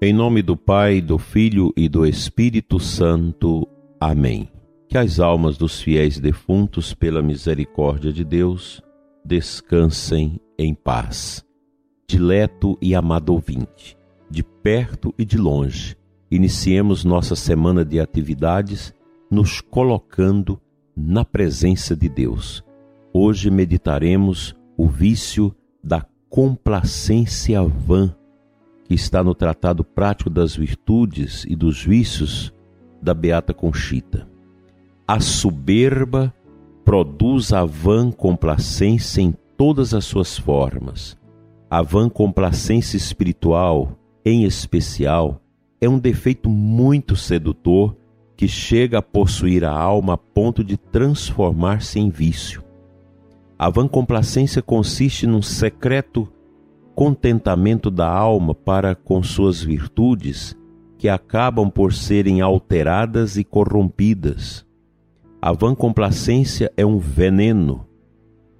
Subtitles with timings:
[0.00, 3.66] Em nome do Pai, do Filho e do Espírito Santo.
[3.98, 4.48] Amém.
[4.88, 8.80] Que as almas dos fiéis defuntos, pela misericórdia de Deus,
[9.24, 11.44] descansem em paz.
[12.08, 13.98] Dileto e amado ouvinte,
[14.30, 15.96] de perto e de longe,
[16.30, 18.94] iniciemos nossa semana de atividades
[19.28, 20.60] nos colocando
[20.96, 22.62] na presença de Deus.
[23.12, 28.14] Hoje meditaremos o vício da complacência vã
[28.88, 32.54] que está no Tratado Prático das Virtudes e dos Vícios
[33.02, 34.26] da Beata Conchita.
[35.06, 36.34] A soberba
[36.86, 41.18] produz a vã complacência em todas as suas formas.
[41.68, 43.92] A vã complacência espiritual,
[44.24, 45.38] em especial,
[45.78, 47.94] é um defeito muito sedutor
[48.34, 52.64] que chega a possuir a alma a ponto de transformar-se em vício.
[53.58, 56.26] A vã complacência consiste num secreto
[56.98, 60.58] contentamento da alma para com suas virtudes
[60.98, 64.66] que acabam por serem alteradas e corrompidas.
[65.40, 67.86] A vã complacência é um veneno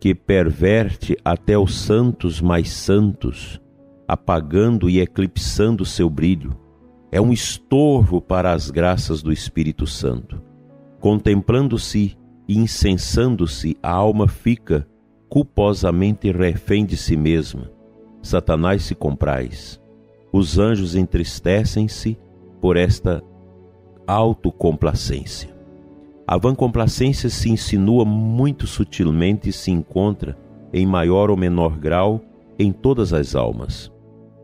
[0.00, 3.60] que perverte até os santos mais santos,
[4.08, 6.58] apagando e eclipsando seu brilho.
[7.12, 10.42] É um estorvo para as graças do Espírito Santo.
[10.98, 14.88] Contemplando-se e incensando-se, a alma fica
[15.28, 17.72] culposamente refém de si mesma
[18.24, 19.78] Satanás se compraz.
[20.32, 22.18] Os anjos entristecem-se
[22.58, 23.22] por esta
[24.06, 25.54] autocomplacência.
[26.26, 30.38] A vancomplacência se insinua muito sutilmente e se encontra,
[30.72, 32.22] em maior ou menor grau,
[32.58, 33.92] em todas as almas.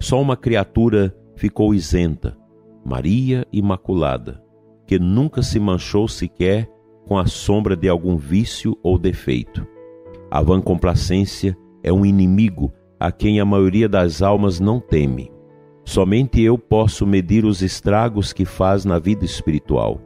[0.00, 2.34] Só uma criatura ficou isenta,
[2.82, 4.42] Maria Imaculada,
[4.86, 6.66] que nunca se manchou sequer
[7.06, 9.66] com a sombra de algum vício ou defeito.
[10.30, 15.30] A vancomplacência é um inimigo a quem a maioria das almas não teme.
[15.84, 20.00] Somente eu posso medir os estragos que faz na vida espiritual.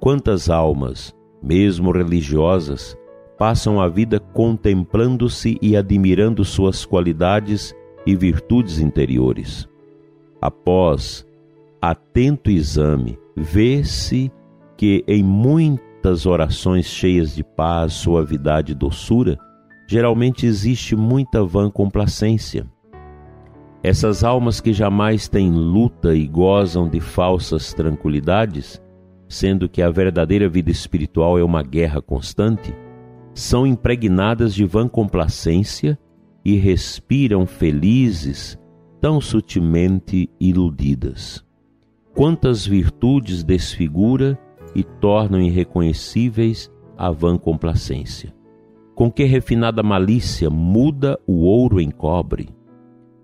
[0.00, 2.96] Quantas almas, mesmo religiosas,
[3.38, 7.74] passam a vida contemplando-se e admirando suas qualidades
[8.06, 9.68] e virtudes interiores.
[10.40, 11.26] Após
[11.80, 14.30] atento exame, vê-se
[14.76, 19.38] que em muitas orações cheias de paz, suavidade e doçura,
[19.86, 22.66] geralmente existe muita vã complacência.
[23.82, 28.80] Essas almas que jamais têm luta e gozam de falsas tranquilidades,
[29.28, 32.74] sendo que a verdadeira vida espiritual é uma guerra constante,
[33.34, 35.98] são impregnadas de vã complacência
[36.44, 38.58] e respiram felizes,
[39.00, 41.44] tão sutilmente iludidas.
[42.14, 44.38] Quantas virtudes desfigura
[44.74, 48.32] e tornam irreconhecíveis a vã complacência.
[48.94, 52.48] Com que refinada malícia muda o ouro em cobre?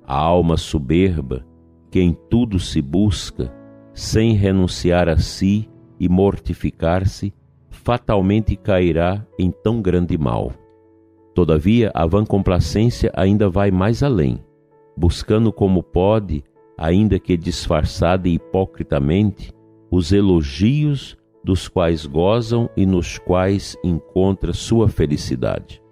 [0.05, 1.47] A alma soberba,
[1.89, 3.55] que em tudo se busca,
[3.95, 7.33] sem renunciar a si e mortificar-se,
[7.69, 10.53] fatalmente cairá em tão grande mal.
[11.37, 14.45] Todavia, a vã complacência ainda vai mais além,
[14.97, 16.43] buscando como pode,
[16.77, 19.53] ainda que disfarçada e hipocritamente,
[19.89, 25.83] os elogios dos quais gozam e nos quais encontra sua felicidade.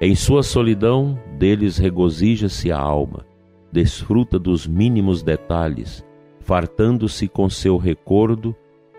[0.00, 3.24] Em sua solidão, deles regozija-se a alma,
[3.70, 6.04] desfruta dos mínimos detalhes,
[6.40, 8.54] fartando-se com seu recordo,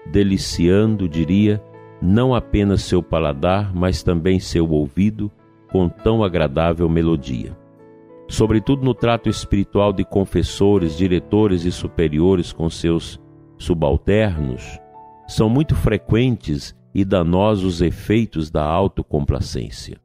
[0.05, 1.61] deliciando, diria,
[2.01, 5.31] não apenas seu paladar, mas também seu ouvido,
[5.71, 7.57] com tão agradável melodia.
[8.27, 13.19] Sobretudo no trato espiritual de confessores, diretores e superiores com seus
[13.57, 14.79] subalternos,
[15.27, 19.97] são muito frequentes e danosos efeitos da autocomplacência.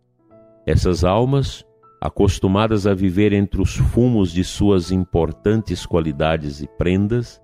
[0.67, 1.65] Essas almas,
[2.01, 7.41] acostumadas a viver entre os fumos de suas importantes qualidades e prendas,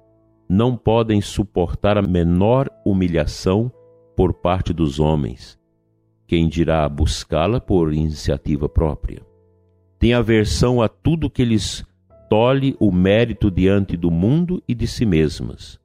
[0.48, 3.70] não podem suportar a menor humilhação
[4.16, 5.58] por parte dos homens.
[6.26, 9.22] Quem dirá buscá-la por iniciativa própria?
[9.98, 11.84] Tem aversão a tudo que lhes
[12.28, 15.78] tolhe o mérito diante do mundo e de si mesmas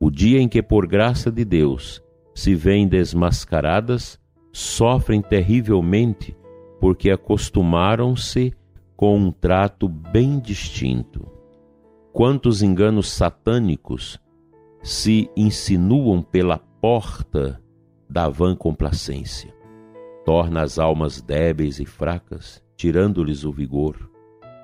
[0.00, 2.02] o dia em que, por graça de Deus,
[2.34, 4.18] se veem desmascaradas,
[4.50, 6.34] sofrem terrivelmente
[6.80, 8.54] porque acostumaram-se
[8.96, 11.28] com um trato bem distinto.
[12.12, 14.18] Quantos enganos satânicos
[14.82, 17.60] se insinuam pela porta
[18.08, 19.54] da vã complacência.
[20.24, 24.10] Torna as almas débeis e fracas, tirando-lhes o vigor.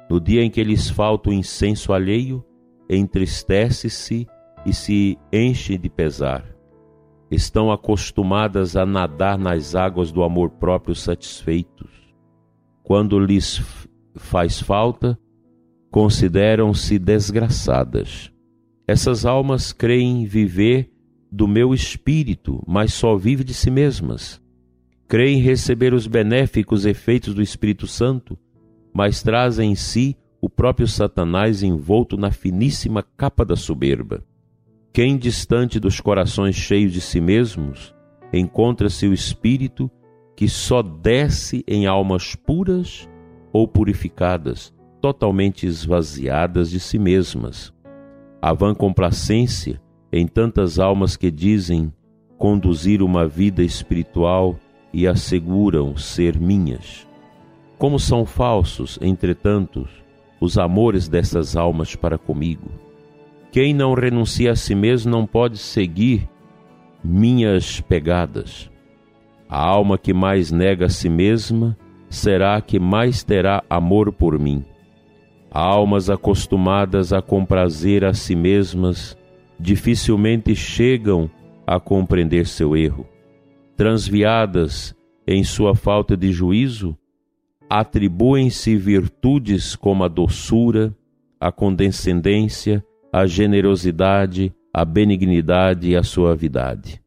[0.08, 2.44] No dia em que lhes falta o incenso alheio,
[2.88, 4.26] entristece-se
[4.66, 6.44] e se enche de pesar.
[7.30, 11.88] Estão acostumadas a nadar nas águas do amor próprio satisfeitos.
[12.82, 13.62] Quando lhes
[14.16, 15.16] faz falta,
[15.90, 18.32] consideram-se desgraçadas.
[18.88, 20.90] Essas almas creem viver
[21.30, 24.42] do meu espírito, mas só vive de si mesmas.
[25.08, 28.36] Creem receber os benéficos efeitos do Espírito Santo,
[28.92, 34.24] mas trazem em si o próprio Satanás envolto na finíssima capa da soberba.
[34.96, 37.94] Quem distante dos corações cheios de si mesmos,
[38.32, 39.90] encontra-se o espírito
[40.34, 43.06] que só desce em almas puras
[43.52, 47.74] ou purificadas, totalmente esvaziadas de si mesmas.
[48.40, 49.78] A vã complacência
[50.10, 51.92] em tantas almas que dizem
[52.38, 54.58] conduzir uma vida espiritual
[54.94, 57.06] e asseguram ser minhas.
[57.76, 59.86] Como são falsos, entretanto,
[60.40, 62.85] os amores dessas almas para comigo.
[63.50, 66.28] Quem não renuncia a si mesmo não pode seguir
[67.02, 68.70] minhas pegadas.
[69.48, 71.76] A alma que mais nega a si mesma
[72.08, 74.64] será a que mais terá amor por mim.
[75.50, 79.16] Almas acostumadas a comprazer a si mesmas
[79.58, 81.30] dificilmente chegam
[81.66, 83.06] a compreender seu erro.
[83.76, 84.94] Transviadas
[85.26, 86.96] em sua falta de juízo,
[87.68, 90.94] atribuem-se virtudes como a doçura,
[91.40, 97.00] a condescendência, a generosidade, a benignidade e a suavidade.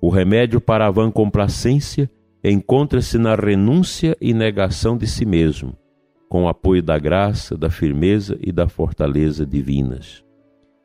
[0.00, 2.10] O remédio para a vã complacência
[2.42, 5.76] encontra-se na renúncia e negação de si mesmo,
[6.28, 10.24] com o apoio da graça, da firmeza e da fortaleza divinas.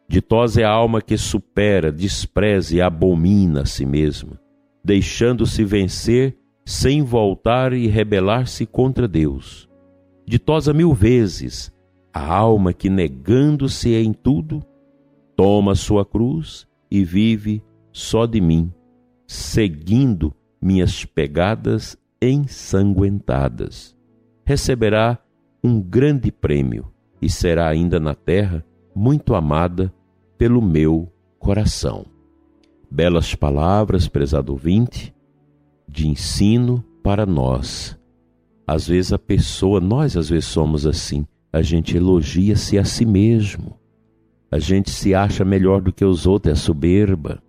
[0.09, 4.39] Ditosa é a alma que supera, despreza e abomina a si mesma,
[4.83, 9.68] deixando-se vencer sem voltar e rebelar-se contra Deus.
[10.25, 11.74] Ditosa mil vezes
[12.17, 14.63] a alma que, negando-se em tudo,
[15.35, 18.73] toma sua cruz e vive só de mim,
[19.27, 23.95] seguindo minhas pegadas ensanguentadas.
[24.43, 25.19] Receberá
[25.63, 26.91] um grande prêmio
[27.21, 28.65] e será ainda na terra
[28.95, 29.93] muito amada
[30.39, 32.03] pelo meu coração.
[32.89, 35.13] Belas palavras, prezado ouvinte,
[35.87, 37.95] de ensino para nós.
[38.65, 43.79] Às vezes a pessoa, nós às vezes somos assim, a gente elogia-se a si mesmo.
[44.51, 47.41] A gente se acha melhor do que os outros, é soberba.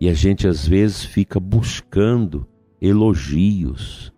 [0.00, 2.46] E a gente às vezes fica buscando
[2.80, 4.12] elogios,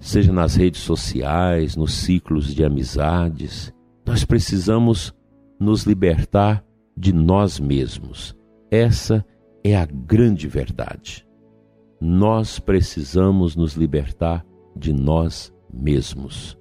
[0.00, 3.72] seja nas redes sociais, nos ciclos de amizades.
[4.06, 5.14] Nós precisamos
[5.60, 6.64] nos libertar
[6.96, 8.34] de nós mesmos.
[8.70, 9.24] Essa
[9.62, 11.26] é a grande verdade.
[12.00, 14.44] Nós precisamos nos libertar
[14.76, 16.58] de nós mesmos.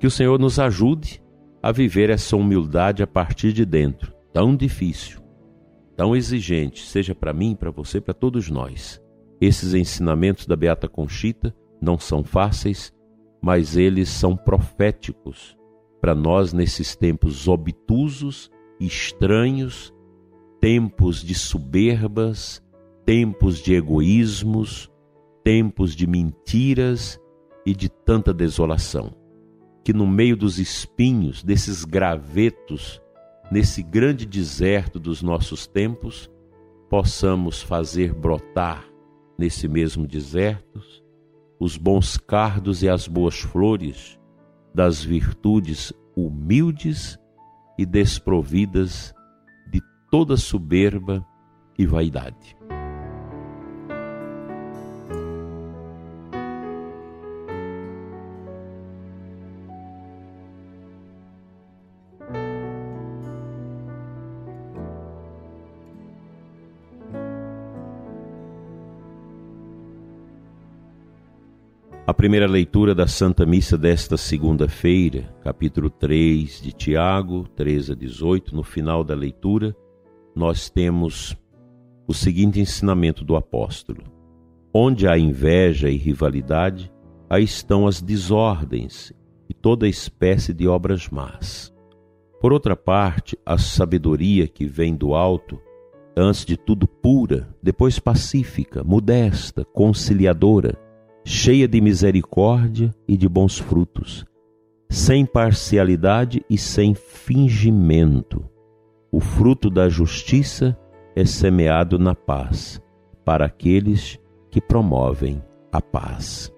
[0.00, 1.22] Que o Senhor nos ajude
[1.62, 5.20] a viver essa humildade a partir de dentro, tão difícil,
[5.94, 8.98] tão exigente, seja para mim, para você, para todos nós.
[9.38, 12.94] Esses ensinamentos da Beata Conchita não são fáceis,
[13.42, 15.54] mas eles são proféticos
[16.00, 18.50] para nós nesses tempos obtusos
[18.80, 19.94] estranhos,
[20.62, 22.64] tempos de soberbas,
[23.04, 24.90] tempos de egoísmos,
[25.44, 27.20] tempos de mentiras
[27.66, 29.19] e de tanta desolação.
[29.82, 33.00] Que no meio dos espinhos, desses gravetos,
[33.50, 36.30] nesse grande deserto dos nossos tempos,
[36.88, 38.84] possamos fazer brotar
[39.38, 40.80] nesse mesmo deserto
[41.58, 44.18] os bons cardos e as boas flores
[44.74, 47.18] das virtudes humildes
[47.78, 49.14] e desprovidas
[49.70, 51.24] de toda soberba
[51.78, 52.56] e vaidade.
[72.20, 78.62] Primeira leitura da Santa Missa desta segunda-feira, capítulo 3 de Tiago, 13 a 18, no
[78.62, 79.74] final da leitura,
[80.36, 81.34] nós temos
[82.06, 84.02] o seguinte ensinamento do apóstolo:
[84.70, 86.92] Onde há inveja e rivalidade,
[87.30, 89.14] aí estão as desordens
[89.48, 91.74] e toda espécie de obras más.
[92.38, 95.58] Por outra parte, a sabedoria que vem do alto,
[96.14, 100.89] antes de tudo pura, depois pacífica, modesta, conciliadora,
[101.30, 104.26] cheia de misericórdia e de bons frutos,
[104.88, 108.42] sem parcialidade e sem fingimento.
[109.12, 110.76] O fruto da justiça
[111.14, 112.82] é semeado na paz,
[113.24, 114.18] para aqueles
[114.50, 116.52] que promovem a paz.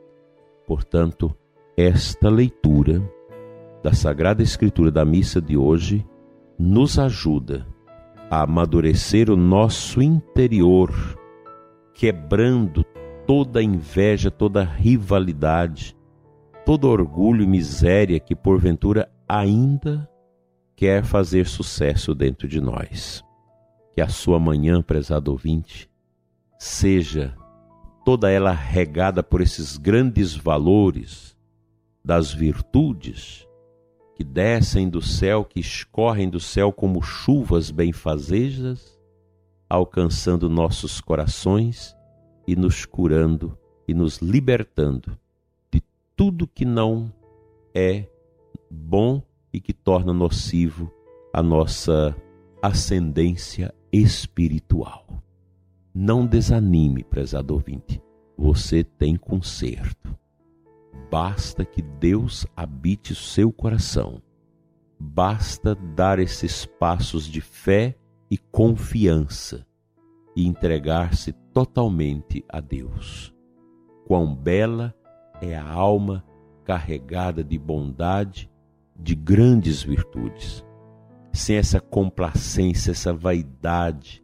[0.67, 1.37] Portanto,
[1.77, 3.03] esta leitura
[3.83, 6.03] da Sagrada Escritura da missa de hoje
[6.59, 7.67] nos ajuda
[8.31, 10.91] a amadurecer o nosso interior,
[11.93, 12.83] quebrando
[13.27, 15.97] toda inveja, toda rivalidade,
[16.65, 20.09] todo orgulho e miséria que porventura ainda
[20.77, 23.25] quer fazer sucesso dentro de nós.
[23.95, 25.89] Que a sua manhã, prezado ouvinte,
[26.59, 27.37] seja
[28.05, 31.37] toda ela regada por esses grandes valores
[32.05, 33.47] das virtudes
[34.17, 38.99] que descem do céu, que escorrem do céu como chuvas benfazejas,
[39.69, 41.97] alcançando nossos corações
[42.47, 43.57] e nos curando
[43.87, 45.19] e nos libertando
[45.71, 45.83] de
[46.17, 47.13] tudo que não
[47.75, 48.07] é
[48.71, 49.23] bom
[49.53, 50.93] e que torna nocivo
[51.33, 52.17] a nossa
[52.63, 55.07] ascendência espiritual.
[55.95, 58.01] Não desanime, prezado ouvinte,
[58.37, 60.17] você tem conserto.
[61.11, 64.23] Basta que Deus habite o seu coração.
[64.99, 67.95] Basta dar esses passos de fé
[68.31, 69.67] e confiança
[70.35, 73.35] e entregar-se totalmente a Deus.
[74.07, 74.95] Quão bela
[75.41, 76.25] é a alma
[76.65, 78.51] carregada de bondade,
[78.99, 80.65] de grandes virtudes.
[81.33, 84.23] Sem essa complacência, essa vaidade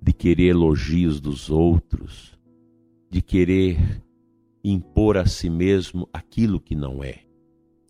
[0.00, 2.38] de querer elogios dos outros,
[3.10, 4.02] de querer
[4.62, 7.20] impor a si mesmo aquilo que não é.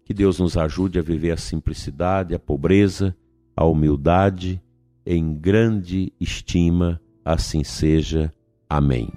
[0.05, 3.14] Que Deus nos ajude a viver a simplicidade, a pobreza,
[3.55, 4.62] a humildade
[5.05, 8.32] em grande estima, assim seja.
[8.70, 9.12] Amém.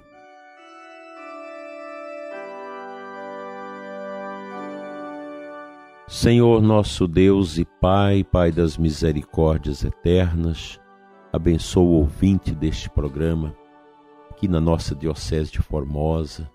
[6.06, 10.78] Senhor nosso Deus e Pai, Pai das misericórdias eternas,
[11.32, 13.56] abençoa o ouvinte deste programa,
[14.30, 16.50] aqui na nossa Diocese de Formosa,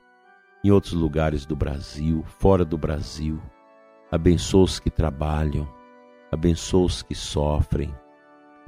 [0.63, 3.41] em outros lugares do Brasil, fora do Brasil.
[4.11, 5.67] Abençoa os que trabalham,
[6.31, 7.91] abençoa os que sofrem,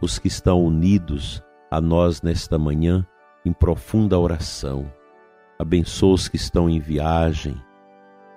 [0.02, 3.06] os que estão unidos a nós nesta manhã
[3.46, 4.92] em profunda oração.
[5.58, 7.56] Abençoa os que estão em viagem,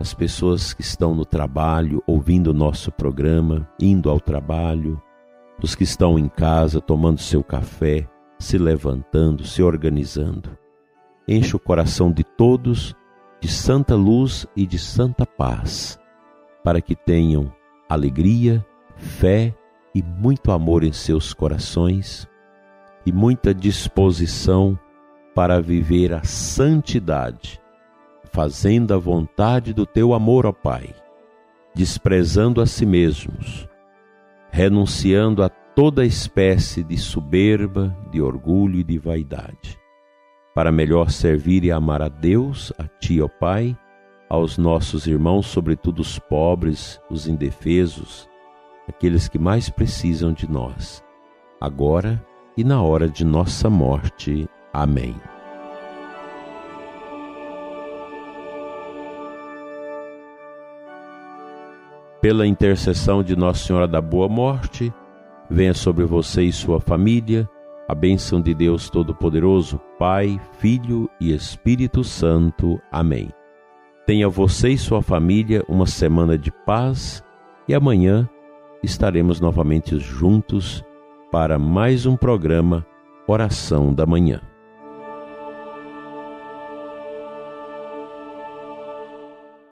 [0.01, 5.01] as pessoas que estão no trabalho, ouvindo o nosso programa, indo ao trabalho,
[5.63, 8.09] os que estão em casa tomando seu café,
[8.39, 10.59] se levantando, se organizando.
[11.29, 12.97] Enche o coração de todos
[13.41, 15.99] de santa luz e de santa paz,
[16.65, 17.53] para que tenham
[17.89, 18.65] alegria,
[18.97, 19.55] fé
[19.95, 22.29] e muito amor em seus corações
[23.05, 24.79] e muita disposição
[25.35, 27.63] para viver a santidade
[28.33, 30.95] fazendo a vontade do teu amor, ó Pai,
[31.75, 33.69] desprezando a si mesmos,
[34.51, 39.79] renunciando a toda espécie de soberba, de orgulho e de vaidade,
[40.55, 43.77] para melhor servir e amar a Deus, a Ti, ó Pai,
[44.31, 48.27] aos nossos irmãos, sobretudo os pobres, os indefesos,
[48.89, 51.05] aqueles que mais precisam de nós,
[51.61, 52.23] agora
[52.57, 54.49] e na hora de nossa morte.
[54.73, 55.15] Amém.
[62.23, 64.95] pela intercessão de Nossa Senhora da Boa Morte,
[65.51, 67.49] venha sobre você e sua família
[67.89, 72.81] a bênção de Deus Todo-Poderoso, Pai, Filho e Espírito Santo.
[72.93, 73.29] Amém.
[74.07, 77.23] Tenha você e sua família uma semana de paz
[77.69, 78.29] e amanhã
[78.85, 80.85] estaremos novamente juntos
[81.33, 82.87] para mais um programa
[83.27, 84.52] Oração da Manhã.